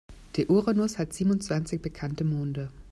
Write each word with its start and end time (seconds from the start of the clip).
Der 0.35 0.49
Uranus 0.49 0.97
hat 0.97 1.13
siebenundzwanzig 1.13 1.79
bekannte 1.79 2.23
Monde. 2.23 2.71